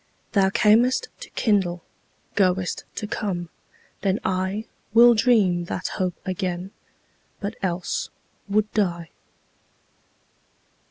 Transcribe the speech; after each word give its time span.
Thou 0.31 0.49
cam'st 0.49 1.09
to 1.19 1.29
kindle, 1.35 1.83
goest 2.33 2.85
to 2.95 3.05
come: 3.05 3.49
then 4.01 4.17
IWill 4.25 5.15
dream 5.15 5.65
that 5.65 5.89
hope 5.89 6.15
again, 6.25 6.71
but 7.39 7.55
else 7.61 8.09
would 8.49 8.73
die. 8.73 9.11